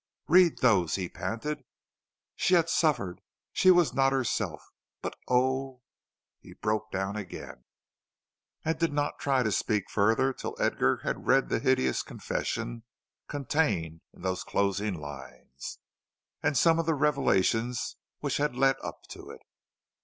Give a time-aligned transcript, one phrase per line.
[0.27, 1.63] "Read those," he panted.
[2.35, 3.21] "She had suffered;
[3.53, 4.67] she was not herself,
[5.03, 5.83] but, oh"
[6.41, 7.65] He broke down again,
[8.65, 12.81] and did not try to speak further till Edgar had read the hideous confession
[13.27, 15.77] contained in those closing lines,
[16.41, 19.43] and some of the revelations which had led up to it.